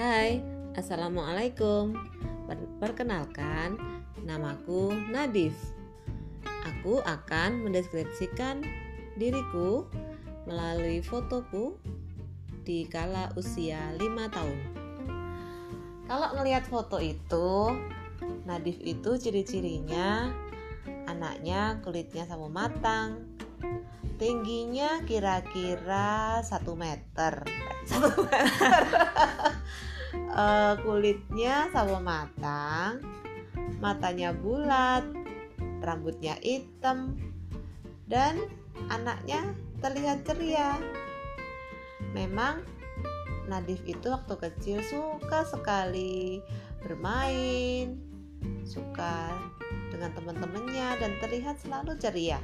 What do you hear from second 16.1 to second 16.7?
ngelihat